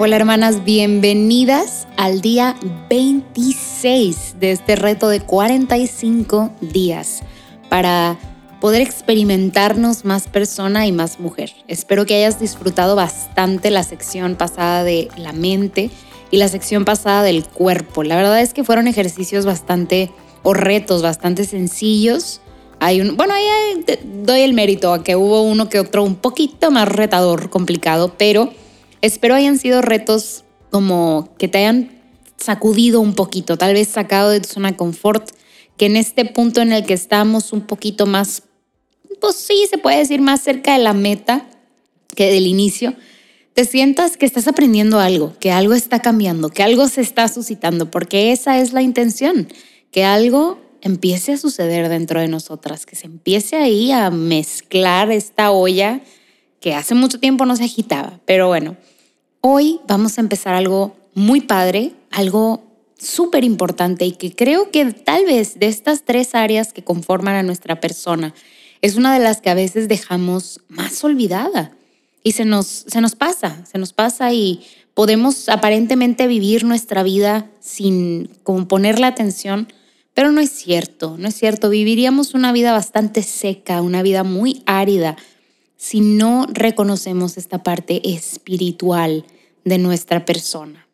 Hola 0.00 0.14
hermanas, 0.14 0.64
bienvenidas 0.64 1.88
al 1.96 2.20
día 2.20 2.56
26 2.88 4.36
de 4.38 4.52
este 4.52 4.76
reto 4.76 5.08
de 5.08 5.20
45 5.20 6.50
días 6.60 7.22
para 7.68 8.16
poder 8.60 8.80
experimentarnos 8.80 10.04
más 10.04 10.28
persona 10.28 10.86
y 10.86 10.92
más 10.92 11.20
mujer. 11.20 11.52
Espero 11.66 12.06
que 12.06 12.14
hayas 12.14 12.40
disfrutado 12.40 12.96
bastante 12.96 13.70
la 13.70 13.82
sección 13.82 14.36
pasada 14.36 14.84
de 14.84 15.08
la 15.16 15.32
mente 15.32 15.90
y 16.30 16.38
la 16.38 16.48
sección 16.48 16.84
pasada 16.84 17.22
del 17.22 17.44
cuerpo. 17.44 18.02
La 18.02 18.16
verdad 18.16 18.40
es 18.40 18.54
que 18.54 18.64
fueron 18.64 18.86
ejercicios 18.86 19.46
bastante 19.46 20.10
o 20.42 20.54
retos 20.54 21.02
bastante 21.02 21.44
sencillos. 21.44 22.40
Hay 22.80 23.00
un, 23.00 23.16
bueno, 23.16 23.34
ahí 23.34 23.84
doy 24.22 24.40
el 24.40 24.54
mérito 24.54 24.92
a 24.92 25.02
que 25.02 25.16
hubo 25.16 25.42
uno 25.42 25.68
que 25.68 25.80
otro 25.80 26.04
un 26.04 26.16
poquito 26.16 26.70
más 26.70 26.88
retador, 26.88 27.50
complicado, 27.50 28.14
pero 28.16 28.52
Espero 29.00 29.34
hayan 29.34 29.58
sido 29.58 29.80
retos 29.80 30.44
como 30.70 31.28
que 31.38 31.46
te 31.48 31.58
hayan 31.58 32.02
sacudido 32.36 33.00
un 33.00 33.14
poquito, 33.14 33.56
tal 33.56 33.74
vez 33.74 33.88
sacado 33.88 34.30
de 34.30 34.40
tu 34.40 34.48
zona 34.48 34.72
de 34.72 34.76
confort, 34.76 35.30
que 35.76 35.86
en 35.86 35.96
este 35.96 36.24
punto 36.24 36.60
en 36.60 36.72
el 36.72 36.84
que 36.84 36.94
estamos 36.94 37.52
un 37.52 37.62
poquito 37.62 38.06
más, 38.06 38.42
pues 39.20 39.36
sí, 39.36 39.66
se 39.70 39.78
puede 39.78 39.98
decir 39.98 40.20
más 40.20 40.42
cerca 40.42 40.72
de 40.72 40.82
la 40.82 40.94
meta 40.94 41.46
que 42.14 42.32
del 42.32 42.46
inicio, 42.46 42.94
te 43.54 43.64
sientas 43.64 44.16
que 44.16 44.26
estás 44.26 44.48
aprendiendo 44.48 44.98
algo, 44.98 45.34
que 45.38 45.52
algo 45.52 45.74
está 45.74 46.00
cambiando, 46.00 46.48
que 46.48 46.62
algo 46.62 46.88
se 46.88 47.00
está 47.00 47.28
suscitando, 47.28 47.90
porque 47.90 48.32
esa 48.32 48.58
es 48.58 48.72
la 48.72 48.82
intención, 48.82 49.48
que 49.92 50.04
algo 50.04 50.58
empiece 50.82 51.32
a 51.32 51.36
suceder 51.36 51.88
dentro 51.88 52.20
de 52.20 52.28
nosotras, 52.28 52.86
que 52.86 52.96
se 52.96 53.06
empiece 53.06 53.56
ahí 53.56 53.92
a 53.92 54.10
mezclar 54.10 55.10
esta 55.10 55.50
olla 55.50 56.00
que 56.60 56.74
hace 56.74 56.94
mucho 56.94 57.20
tiempo 57.20 57.46
no 57.46 57.56
se 57.56 57.64
agitaba. 57.64 58.20
Pero 58.24 58.48
bueno, 58.48 58.76
hoy 59.40 59.80
vamos 59.86 60.18
a 60.18 60.20
empezar 60.20 60.54
algo 60.54 60.96
muy 61.14 61.40
padre, 61.40 61.92
algo 62.10 62.62
súper 62.98 63.44
importante 63.44 64.04
y 64.04 64.12
que 64.12 64.34
creo 64.34 64.70
que 64.70 64.84
tal 64.92 65.24
vez 65.24 65.58
de 65.58 65.68
estas 65.68 66.04
tres 66.04 66.34
áreas 66.34 66.72
que 66.72 66.82
conforman 66.82 67.36
a 67.36 67.42
nuestra 67.42 67.80
persona 67.80 68.34
es 68.80 68.96
una 68.96 69.14
de 69.14 69.20
las 69.20 69.40
que 69.40 69.50
a 69.50 69.54
veces 69.54 69.88
dejamos 69.88 70.60
más 70.68 71.02
olvidada 71.04 71.72
y 72.22 72.32
se 72.32 72.44
nos, 72.44 72.66
se 72.66 73.00
nos 73.00 73.14
pasa, 73.14 73.64
se 73.70 73.78
nos 73.78 73.92
pasa 73.92 74.32
y 74.32 74.64
podemos 74.94 75.48
aparentemente 75.48 76.26
vivir 76.26 76.64
nuestra 76.64 77.02
vida 77.02 77.48
sin 77.60 78.30
como 78.42 78.66
ponerle 78.66 79.06
atención, 79.06 79.72
pero 80.18 80.32
no 80.32 80.40
es 80.40 80.50
cierto, 80.50 81.14
no 81.16 81.28
es 81.28 81.36
cierto, 81.36 81.70
viviríamos 81.70 82.34
una 82.34 82.50
vida 82.50 82.72
bastante 82.72 83.22
seca, 83.22 83.82
una 83.82 84.02
vida 84.02 84.24
muy 84.24 84.64
árida, 84.66 85.16
si 85.76 86.00
no 86.00 86.48
reconocemos 86.52 87.38
esta 87.38 87.62
parte 87.62 88.00
espiritual 88.02 89.24
de 89.64 89.78
nuestra 89.78 90.24
persona. 90.24 90.88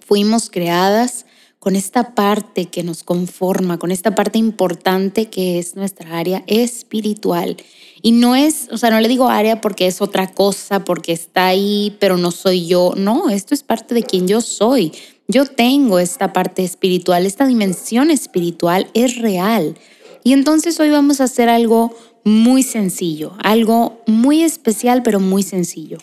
Fuimos 0.00 0.48
creadas 0.48 1.26
con 1.58 1.76
esta 1.76 2.14
parte 2.14 2.64
que 2.70 2.82
nos 2.82 3.02
conforma, 3.02 3.78
con 3.78 3.90
esta 3.90 4.14
parte 4.14 4.38
importante 4.38 5.28
que 5.28 5.58
es 5.58 5.76
nuestra 5.76 6.16
área 6.16 6.42
espiritual. 6.46 7.58
Y 8.00 8.12
no 8.12 8.36
es, 8.36 8.68
o 8.70 8.78
sea, 8.78 8.88
no 8.88 9.00
le 9.00 9.08
digo 9.08 9.28
área 9.28 9.60
porque 9.60 9.86
es 9.86 10.00
otra 10.00 10.32
cosa, 10.32 10.82
porque 10.82 11.12
está 11.12 11.48
ahí, 11.48 11.94
pero 12.00 12.16
no 12.16 12.30
soy 12.30 12.66
yo. 12.66 12.94
No, 12.96 13.28
esto 13.28 13.52
es 13.52 13.62
parte 13.62 13.94
de 13.94 14.02
quien 14.02 14.26
yo 14.26 14.40
soy. 14.40 14.92
Yo 15.28 15.46
tengo 15.46 15.98
esta 15.98 16.32
parte 16.32 16.64
espiritual, 16.64 17.26
esta 17.26 17.46
dimensión 17.46 18.10
espiritual 18.10 18.88
es 18.94 19.18
real. 19.18 19.76
Y 20.22 20.32
entonces 20.32 20.78
hoy 20.80 20.90
vamos 20.90 21.20
a 21.20 21.24
hacer 21.24 21.48
algo 21.48 21.94
muy 22.24 22.62
sencillo, 22.62 23.34
algo 23.42 24.02
muy 24.06 24.42
especial 24.42 25.02
pero 25.02 25.20
muy 25.20 25.42
sencillo. 25.42 25.98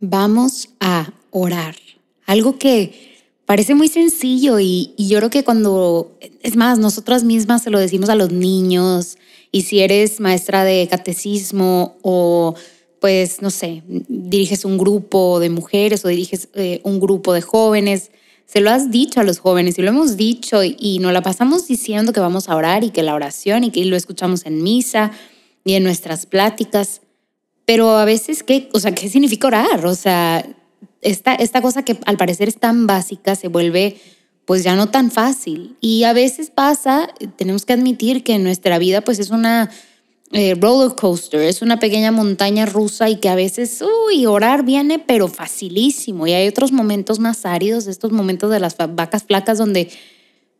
Vamos 0.00 0.70
a 0.80 1.12
orar. 1.30 1.76
Algo 2.26 2.58
que 2.58 3.10
parece 3.46 3.74
muy 3.74 3.88
sencillo 3.88 4.60
y, 4.60 4.94
yo 4.96 5.18
creo 5.18 5.30
que 5.30 5.42
cuando, 5.42 6.16
es 6.40 6.54
más, 6.54 6.78
nosotras 6.78 7.24
mismas 7.24 7.64
se 7.64 7.70
lo 7.70 7.80
decimos 7.80 8.08
a 8.08 8.14
los 8.14 8.30
niños 8.30 9.18
y 9.50 9.62
si 9.62 9.80
eres 9.80 10.20
maestra 10.20 10.62
de 10.62 10.86
catecismo 10.88 11.96
o 12.02 12.54
pues, 13.00 13.42
no 13.42 13.50
sé, 13.50 13.82
diriges 13.86 14.64
un 14.64 14.78
grupo 14.78 15.40
de 15.40 15.50
mujeres 15.50 16.04
o 16.04 16.08
diriges 16.08 16.48
eh, 16.54 16.80
un 16.84 17.00
grupo 17.00 17.32
de 17.32 17.40
jóvenes, 17.40 18.12
se 18.50 18.60
lo 18.60 18.70
has 18.70 18.90
dicho 18.90 19.20
a 19.20 19.22
los 19.22 19.38
jóvenes 19.38 19.78
y 19.78 19.82
lo 19.82 19.90
hemos 19.90 20.16
dicho 20.16 20.64
y, 20.64 20.76
y 20.80 20.98
nos 20.98 21.12
la 21.12 21.22
pasamos 21.22 21.68
diciendo 21.68 22.12
que 22.12 22.18
vamos 22.18 22.48
a 22.48 22.56
orar 22.56 22.82
y 22.82 22.90
que 22.90 23.04
la 23.04 23.14
oración 23.14 23.62
y 23.62 23.70
que 23.70 23.84
lo 23.84 23.94
escuchamos 23.94 24.44
en 24.44 24.60
misa 24.60 25.12
y 25.62 25.74
en 25.74 25.84
nuestras 25.84 26.26
pláticas. 26.26 27.00
Pero 27.64 27.96
a 27.96 28.04
veces, 28.04 28.42
¿qué, 28.42 28.68
o 28.72 28.80
sea, 28.80 28.92
¿qué 28.92 29.08
significa 29.08 29.46
orar? 29.46 29.86
O 29.86 29.94
sea, 29.94 30.44
esta, 31.00 31.36
esta 31.36 31.62
cosa 31.62 31.84
que 31.84 31.98
al 32.06 32.16
parecer 32.16 32.48
es 32.48 32.58
tan 32.58 32.88
básica 32.88 33.36
se 33.36 33.46
vuelve 33.46 34.00
pues 34.46 34.64
ya 34.64 34.74
no 34.74 34.88
tan 34.88 35.12
fácil. 35.12 35.76
Y 35.80 36.02
a 36.02 36.12
veces 36.12 36.50
pasa, 36.50 37.08
tenemos 37.36 37.64
que 37.64 37.74
admitir 37.74 38.24
que 38.24 38.36
nuestra 38.40 38.78
vida 38.78 39.00
pues 39.02 39.20
es 39.20 39.30
una 39.30 39.70
eh, 40.32 40.54
roller 40.54 40.94
coaster, 40.94 41.40
es 41.40 41.60
una 41.60 41.80
pequeña 41.80 42.12
montaña 42.12 42.64
rusa 42.64 43.08
y 43.08 43.16
que 43.16 43.28
a 43.28 43.34
veces, 43.34 43.82
uy, 43.82 44.26
orar 44.26 44.64
viene 44.64 44.98
pero 45.00 45.26
facilísimo. 45.26 46.26
Y 46.26 46.32
hay 46.32 46.46
otros 46.46 46.70
momentos 46.70 47.18
más 47.18 47.44
áridos, 47.44 47.86
estos 47.86 48.12
momentos 48.12 48.50
de 48.50 48.60
las 48.60 48.76
vacas 48.76 49.24
flacas 49.24 49.58
donde 49.58 49.90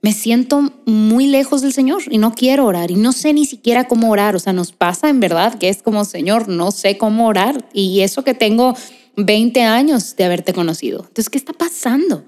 me 0.02 0.12
siento 0.12 0.72
muy 0.86 1.26
lejos 1.26 1.60
del 1.60 1.72
Señor 1.72 2.02
y 2.10 2.18
no 2.18 2.34
quiero 2.34 2.64
orar 2.64 2.90
y 2.90 2.94
no 2.94 3.12
sé 3.12 3.32
ni 3.32 3.44
siquiera 3.44 3.86
cómo 3.86 4.10
orar. 4.10 4.34
O 4.34 4.40
sea, 4.40 4.52
nos 4.52 4.72
pasa 4.72 5.08
en 5.08 5.20
verdad 5.20 5.58
que 5.58 5.68
es 5.68 5.82
como, 5.82 6.04
Señor, 6.04 6.48
no 6.48 6.72
sé 6.72 6.98
cómo 6.98 7.26
orar. 7.26 7.68
Y 7.72 8.00
eso 8.00 8.24
que 8.24 8.34
tengo 8.34 8.74
20 9.16 9.62
años 9.62 10.16
de 10.16 10.24
haberte 10.24 10.52
conocido. 10.52 11.00
Entonces, 11.00 11.28
¿qué 11.28 11.38
está 11.38 11.52
pasando? 11.52 12.24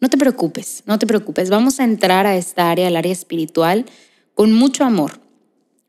No 0.00 0.08
te 0.08 0.16
preocupes, 0.16 0.82
no 0.86 0.98
te 0.98 1.06
preocupes. 1.06 1.50
Vamos 1.50 1.80
a 1.80 1.84
entrar 1.84 2.26
a 2.26 2.36
esta 2.36 2.70
área, 2.70 2.86
al 2.86 2.96
área 2.96 3.12
espiritual, 3.12 3.86
con 4.34 4.52
mucho 4.52 4.84
amor, 4.84 5.20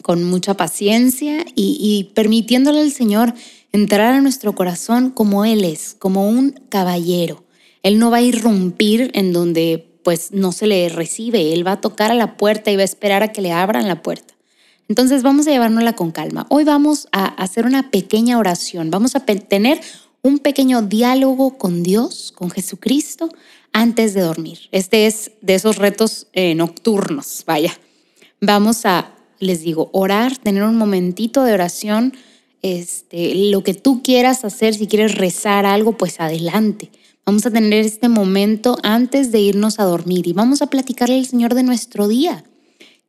con 0.07 0.23
mucha 0.23 0.53
paciencia 0.53 1.45
y, 1.53 2.12
permitiéndole 2.16 2.79
al 2.79 2.94
Señor 2.94 3.34
entrar 3.73 4.13
a 4.13 4.22
nuestro 4.22 4.56
corazón 4.56 5.12
como 5.12 5.44
Él 5.44 5.66
es, 5.66 5.97
como 6.00 6.29
un 6.29 6.51
caballero. 6.69 7.44
Él 7.84 8.00
no 8.00 8.09
va 8.09 8.18
a 8.18 8.22
irrumpir 8.22 9.12
en 9.13 9.34
donde 9.34 10.00
pues 10.06 10.31
no 10.31 10.53
se 10.53 10.66
le 10.66 10.88
recibe. 10.88 11.51
Él 11.51 11.68
va 11.68 11.73
a 11.73 11.81
tocar 11.81 12.09
a 12.09 12.13
la 12.13 12.38
puerta 12.38 12.72
y 12.72 12.78
va 12.78 12.84
a 12.84 12.85
esperar 12.85 13.22
a 13.22 13.34
que 13.34 13.41
le 13.41 13.51
abran 13.51 13.90
la 13.90 14.01
puerta. 14.01 14.34
Entonces 14.88 15.23
vamos 15.23 15.45
a 15.45 15.51
llevárnosla 15.51 15.91
con 15.91 16.12
calma. 16.12 16.47
Hoy 16.47 16.63
vamos 16.63 17.09
a 17.12 17.25
hacer 17.25 17.66
una 17.66 17.91
pequeña 17.91 18.39
oración. 18.39 18.89
Vamos 18.89 19.13
a 19.18 19.25
tener 19.25 19.81
un 20.22 20.39
pequeño 20.39 20.84
diálogo 20.84 21.57
con 21.57 21.84
Dios, 21.84 22.31
con 22.34 22.50
Jesucristo, 22.50 23.28
antes 23.74 24.13
de 24.13 24.22
dormir. 24.22 24.69
Este 24.72 25.06
es 25.06 25.31
de 25.41 25.56
esos 25.56 25.75
retos 25.75 26.28
eh, 26.31 26.56
nocturnos. 26.56 27.44
Vaya. 27.45 27.78
Vamos 28.39 28.85
a, 28.85 29.17
les 29.40 29.62
digo, 29.62 29.90
orar, 29.94 30.38
tener 30.38 30.64
un 30.64 30.78
momentito 30.78 31.44
de 31.44 31.53
oración. 31.53 32.14
Este, 32.62 33.36
lo 33.52 33.64
que 33.64 33.74
tú 33.74 34.02
quieras 34.03 34.44
hacer, 34.44 34.74
si 34.74 34.88
quieres 34.88 35.16
rezar 35.16 35.66
algo, 35.66 35.98
pues 35.98 36.20
adelante. 36.20 36.90
Vamos 37.25 37.46
a 37.46 37.52
tener 37.52 37.86
este 37.86 38.09
momento 38.09 38.78
antes 38.84 39.31
de 39.31 39.42
irnos 39.42 39.80
a 39.80 39.84
dormir 39.84 40.28
y 40.28 40.34
vamos 40.34 40.62
a 40.62 40.68
platicarle 40.68 41.18
al 41.18 41.25
Señor 41.25 41.56
de 41.56 41.64
nuestro 41.64 42.08
día. 42.08 42.44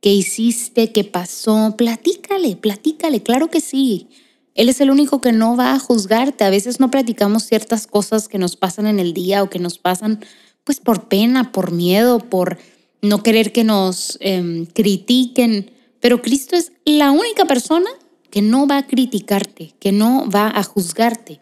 ¿Qué 0.01 0.13
hiciste? 0.13 0.93
¿Qué 0.93 1.05
pasó? 1.05 1.75
Platícale, 1.77 2.57
platícale, 2.57 3.23
claro 3.23 3.49
que 3.49 3.61
sí. 3.61 4.09
Él 4.55 4.69
es 4.69 4.81
el 4.81 4.91
único 4.91 5.21
que 5.21 5.31
no 5.31 5.57
va 5.57 5.73
a 5.73 5.79
juzgarte. 5.79 6.43
A 6.43 6.51
veces 6.51 6.81
no 6.81 6.91
platicamos 6.91 7.45
ciertas 7.45 7.87
cosas 7.87 8.27
que 8.27 8.39
nos 8.39 8.57
pasan 8.57 8.89
en 8.89 8.99
el 8.99 9.15
día 9.15 9.43
o 9.43 9.51
que 9.51 9.61
nos 9.61 9.79
pasan 9.79 10.19
pues 10.65 10.81
por 10.81 11.09
pena, 11.09 11.53
por 11.53 11.71
miedo, 11.71 12.19
por 12.19 12.59
no 13.01 13.23
querer 13.23 13.53
que 13.53 13.63
nos 13.63 14.19
em, 14.21 14.67
critiquen. 14.67 15.71
Pero 16.01 16.23
Cristo 16.23 16.57
es 16.57 16.73
la 16.85 17.11
única 17.11 17.45
persona 17.45 17.91
que 18.31 18.43
no 18.43 18.67
va 18.67 18.79
a 18.79 18.87
criticarte, 18.87 19.75
que 19.81 19.93
no 19.93 20.29
va 20.31 20.49
a 20.49 20.63
juzgarte 20.63 21.41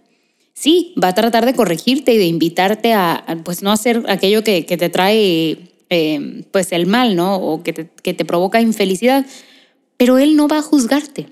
sí, 0.57 0.95
va 1.03 1.09
a 1.09 1.15
tratar 1.15 1.47
de 1.47 1.55
corregirte 1.55 2.15
y 2.15 2.19
de 2.19 2.25
invitarte 2.25 2.95
a, 2.95 3.25
pues, 3.45 3.63
no 3.63 3.71
hacer 3.71 4.03
aquello 4.09 4.43
que, 4.43 4.63
te 4.63 4.89
trae, 4.89 5.71
eh, 5.91 6.45
pues, 6.51 6.73
el 6.73 6.87
mal, 6.87 7.15
¿no? 7.15 7.37
O 7.37 7.63
que 7.63 7.73
te, 7.73 7.89
que 8.03 8.15
te 8.15 8.25
provoca 8.25 8.61
infelicidad, 8.61 9.25
pero 9.97 10.19
él 10.19 10.35
no 10.35 10.49
va 10.49 10.59
a 10.59 10.63
juzgarte. 10.63 11.29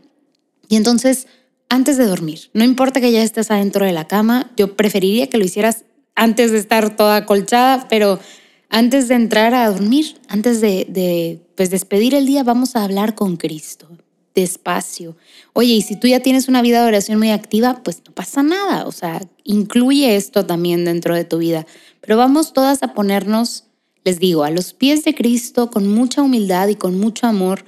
Y 0.68 0.76
entonces, 0.76 1.26
antes 1.68 1.96
de 1.96 2.06
dormir, 2.06 2.50
no 2.52 2.62
importa 2.62 3.00
que 3.00 3.10
ya 3.10 3.22
estés 3.22 3.50
adentro 3.50 3.84
de 3.84 3.92
la 3.92 4.06
cama, 4.06 4.52
yo 4.56 4.76
preferiría 4.76 5.28
que 5.28 5.38
lo 5.38 5.44
hicieras 5.44 5.84
antes 6.14 6.52
de 6.52 6.58
estar 6.58 6.94
toda 6.94 7.26
colchada, 7.26 7.88
pero 7.88 8.20
antes 8.68 9.08
de 9.08 9.14
entrar 9.14 9.54
a 9.54 9.70
dormir, 9.70 10.16
antes 10.28 10.60
de, 10.60 11.40
pues, 11.54 11.70
despedir 11.70 12.14
el 12.14 12.26
día, 12.26 12.42
vamos 12.42 12.76
a 12.76 12.84
hablar 12.84 13.14
con 13.14 13.36
Cristo 13.36 13.88
despacio. 14.34 15.16
Oye, 15.52 15.74
y 15.74 15.82
si 15.82 15.96
tú 15.96 16.08
ya 16.08 16.20
tienes 16.20 16.48
una 16.48 16.60
vida 16.60 16.82
de 16.82 16.88
oración 16.88 17.18
muy 17.18 17.30
activa, 17.30 17.82
pues 17.84 18.02
no 18.06 18.12
pasa 18.12 18.42
nada. 18.42 18.86
O 18.86 18.92
sea, 18.92 19.22
incluye 19.44 20.16
esto 20.16 20.44
también 20.44 20.84
dentro 20.84 21.14
de 21.14 21.24
tu 21.24 21.38
vida. 21.38 21.66
Pero 22.00 22.16
vamos 22.16 22.52
todas 22.52 22.82
a 22.82 22.94
ponernos, 22.94 23.64
les 24.04 24.18
digo, 24.18 24.44
a 24.44 24.50
los 24.50 24.74
pies 24.74 25.04
de 25.04 25.14
Cristo 25.14 25.70
con 25.70 25.88
mucha 25.88 26.22
humildad 26.22 26.68
y 26.68 26.74
con 26.74 26.98
mucho 26.98 27.26
amor 27.26 27.64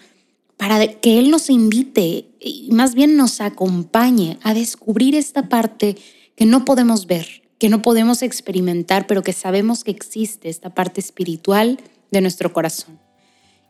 para 0.57 0.87
que 0.87 1.19
Él 1.19 1.31
nos 1.31 1.51
invite 1.51 2.27
y 2.41 2.69
más 2.73 2.95
bien 2.95 3.17
nos 3.17 3.41
acompañe 3.41 4.39
a 4.43 4.55
descubrir 4.55 5.15
esta 5.15 5.49
parte 5.49 5.97
que 6.35 6.47
no 6.47 6.65
podemos 6.65 7.07
ver, 7.07 7.43
que 7.58 7.69
no 7.69 7.82
podemos 7.82 8.23
experimentar, 8.23 9.06
pero 9.06 9.23
que 9.23 9.32
sabemos 9.32 9.85
que 9.85 9.91
existe, 9.91 10.49
esta 10.49 10.70
parte 10.70 11.00
espiritual 11.00 11.79
de 12.11 12.20
nuestro 12.20 12.53
corazón. 12.53 12.99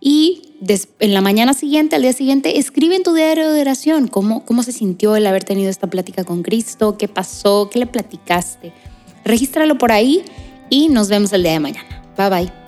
Y 0.00 0.54
en 1.00 1.14
la 1.14 1.20
mañana 1.20 1.54
siguiente, 1.54 1.96
al 1.96 2.02
día 2.02 2.12
siguiente, 2.12 2.58
escribe 2.58 2.96
en 2.96 3.02
tu 3.02 3.14
diario 3.14 3.50
de 3.50 3.60
oración 3.60 4.08
cómo, 4.08 4.44
cómo 4.44 4.62
se 4.62 4.72
sintió 4.72 5.16
el 5.16 5.26
haber 5.26 5.44
tenido 5.44 5.70
esta 5.70 5.88
plática 5.88 6.24
con 6.24 6.42
Cristo, 6.42 6.98
qué 6.98 7.08
pasó, 7.08 7.70
qué 7.70 7.78
le 7.78 7.86
platicaste. 7.86 8.72
Regístralo 9.24 9.78
por 9.78 9.92
ahí 9.92 10.22
y 10.68 10.88
nos 10.88 11.08
vemos 11.08 11.32
el 11.32 11.42
día 11.42 11.52
de 11.52 11.60
mañana. 11.60 12.02
Bye 12.16 12.30
bye. 12.30 12.65